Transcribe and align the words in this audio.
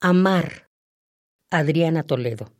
Amar. 0.00 0.70
Adriana 1.50 2.04
Toledo. 2.04 2.52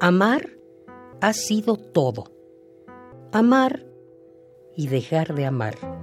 Amar 0.00 0.50
ha 1.20 1.32
sido 1.32 1.76
todo. 1.76 2.24
Amar 3.30 3.86
y 4.76 4.88
dejar 4.88 5.36
de 5.36 5.46
amar. 5.46 6.01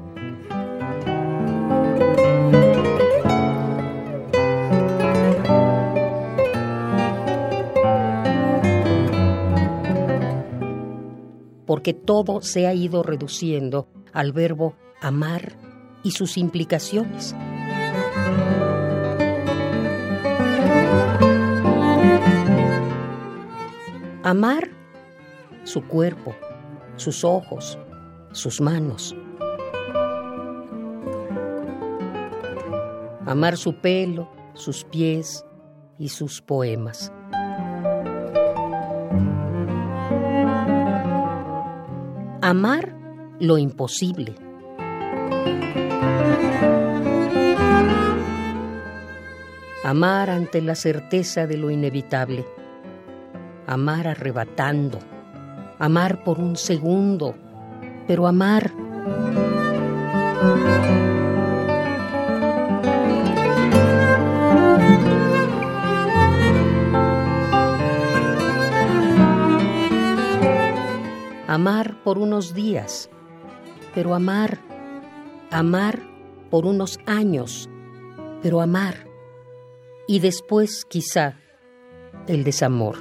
Porque 11.69 11.93
todo 11.93 12.41
se 12.41 12.65
ha 12.65 12.73
ido 12.73 13.03
reduciendo 13.03 13.87
al 14.11 14.31
verbo 14.31 14.73
amar 15.01 15.53
y 16.01 16.09
sus 16.09 16.35
implicaciones. 16.35 17.35
Amar 24.23 24.71
su 25.63 25.83
cuerpo, 25.83 26.33
sus 26.95 27.23
ojos, 27.23 27.77
sus 28.31 28.59
manos. 28.61 29.15
Amar 33.27 33.57
su 33.57 33.75
pelo, 33.75 34.27
sus 34.55 34.85
pies 34.85 35.45
y 35.99 36.09
sus 36.09 36.41
poemas. 36.41 37.13
Amar 42.49 42.95
lo 43.39 43.59
imposible. 43.59 44.33
Amar 49.83 50.31
ante 50.31 50.59
la 50.59 50.73
certeza 50.73 51.45
de 51.45 51.57
lo 51.57 51.69
inevitable. 51.69 52.47
Amar 53.67 54.07
arrebatando. 54.07 54.97
Amar 55.77 56.23
por 56.23 56.39
un 56.39 56.55
segundo. 56.55 57.35
Pero 58.07 58.25
amar... 58.25 58.71
amar 71.49 72.03
por 72.03 72.19
unos 72.19 72.53
días, 72.53 73.09
pero 73.95 74.13
amar, 74.13 74.59
amar 75.49 75.99
por 76.51 76.67
unos 76.67 76.99
años, 77.07 77.67
pero 78.43 78.61
amar, 78.61 79.07
y 80.07 80.19
después 80.19 80.85
quizá 80.85 81.39
el 82.27 82.43
desamor. 82.43 82.97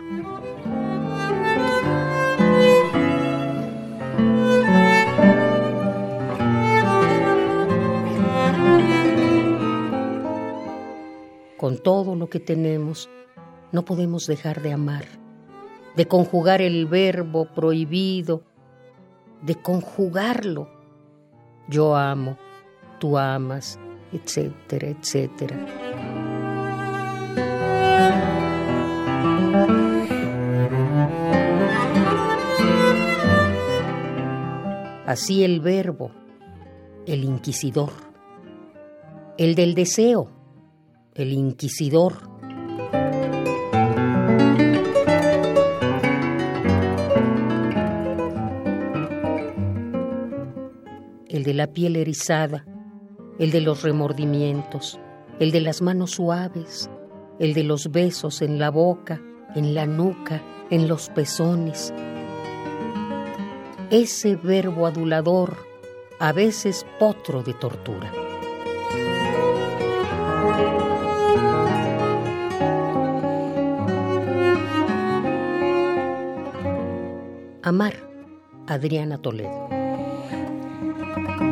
Con 11.58 11.76
todo 11.82 12.16
lo 12.16 12.30
que 12.30 12.40
tenemos, 12.40 13.10
no 13.72 13.84
podemos 13.84 14.26
dejar 14.26 14.62
de 14.62 14.72
amar 14.72 15.17
de 15.98 16.06
conjugar 16.06 16.62
el 16.62 16.86
verbo 16.86 17.46
prohibido, 17.46 18.44
de 19.42 19.56
conjugarlo. 19.56 20.68
Yo 21.68 21.96
amo, 21.96 22.38
tú 23.00 23.18
amas, 23.18 23.80
etcétera, 24.12 24.90
etcétera. 24.90 25.56
Así 35.04 35.42
el 35.42 35.58
verbo, 35.58 36.12
el 37.06 37.24
inquisidor, 37.24 37.90
el 39.36 39.56
del 39.56 39.74
deseo, 39.74 40.30
el 41.16 41.32
inquisidor, 41.32 42.27
el 51.28 51.44
de 51.44 51.54
la 51.54 51.68
piel 51.68 51.96
erizada, 51.96 52.64
el 53.38 53.50
de 53.50 53.60
los 53.60 53.82
remordimientos, 53.82 54.98
el 55.38 55.50
de 55.50 55.60
las 55.60 55.82
manos 55.82 56.12
suaves, 56.12 56.90
el 57.38 57.54
de 57.54 57.64
los 57.64 57.90
besos 57.90 58.42
en 58.42 58.58
la 58.58 58.70
boca, 58.70 59.20
en 59.54 59.74
la 59.74 59.86
nuca, 59.86 60.42
en 60.70 60.88
los 60.88 61.10
pezones. 61.10 61.92
Ese 63.90 64.36
verbo 64.36 64.86
adulador, 64.86 65.56
a 66.18 66.32
veces 66.32 66.84
potro 66.98 67.42
de 67.42 67.54
tortura. 67.54 68.12
Amar, 77.62 77.94
Adriana 78.66 79.18
Toledo. 79.18 79.77
Thank 81.26 81.40
you. 81.40 81.47